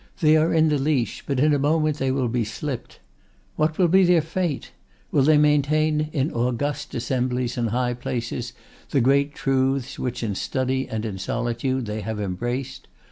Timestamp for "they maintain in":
5.21-6.31